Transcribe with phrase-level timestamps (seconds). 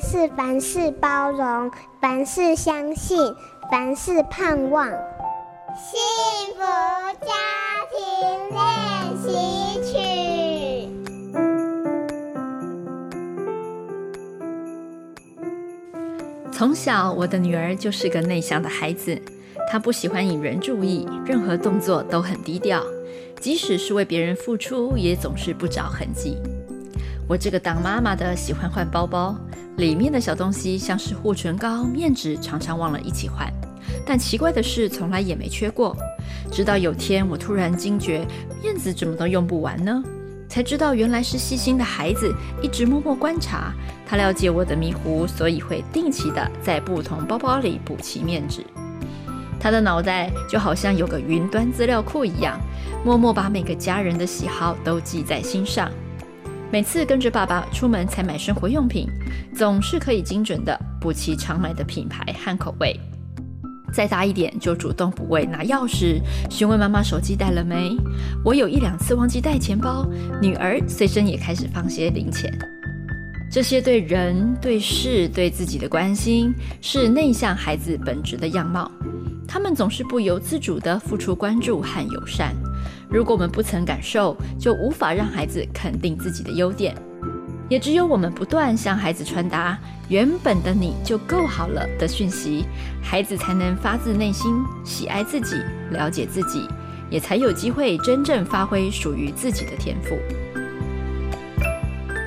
[0.00, 3.34] 是凡事包容，凡事相信，
[3.70, 4.88] 凡事盼望。
[5.76, 5.98] 幸
[6.54, 6.60] 福
[7.20, 7.32] 家
[7.90, 7.98] 庭
[8.50, 8.60] 练
[9.22, 9.28] 习
[9.92, 9.98] 曲。
[16.52, 19.20] 从小，我的女儿就是个内向的孩子，
[19.70, 22.82] 她不喜欢引人注意，任何动作都很低调，
[23.40, 26.36] 即使是为别人付出，也总是不着痕迹。
[27.32, 29.34] 我这个当妈妈的喜欢换包包，
[29.78, 33.50] 里面的小东西像是护唇膏、面纸，常常忘了一起换。
[34.04, 35.96] 但奇怪的是，从来也没缺过。
[36.50, 38.26] 直到有天，我突然惊觉，
[38.62, 40.04] 面子怎么都用不完呢？
[40.46, 43.72] 才知道原来是细心的孩子一直默默观察，
[44.06, 48.62] 他了解我的迷糊，所以会定期的在不同包包里补齐面纸。
[49.58, 52.60] 他的脑袋就好像有个云端资料库一样，
[53.02, 55.90] 默默把每个家人的喜好都记在心上。
[56.72, 59.06] 每次跟着爸爸出门采买生活用品，
[59.54, 62.98] 总是可以精准的补齐常买的品牌和口味。
[63.92, 67.94] 再大一点，就主动补位拿钥匙，询问妈妈手机带了没。
[68.42, 70.06] 我有一两次忘记带钱包，
[70.40, 72.50] 女儿随身也开始放些零钱。
[73.50, 78.90] 这些对人、对事、对自己的关心，是内向孩子本质的样貌。
[79.46, 82.56] 他们总是不由自主地付出关注和友善。
[83.12, 86.94] 如果我们不曾感受，就无法让孩子肯定自己的优点。
[87.68, 92.64] 也只有我们不断向孩子传达“原本的你就够好了”的讯息，
[93.02, 95.56] 孩子才能发自内心喜爱自己、
[95.90, 96.66] 了解自己，
[97.10, 100.16] 也才有机会真正发挥属于自己的天赋。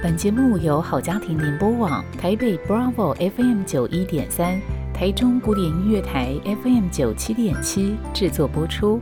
[0.02, 4.60] 本节目由好家庭联播网、台北 Bravo FM 九一点三、
[4.94, 9.02] 台中古典音乐台 FM 九七点七制作播出。